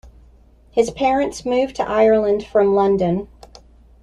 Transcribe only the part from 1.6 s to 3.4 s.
to Ireland from London.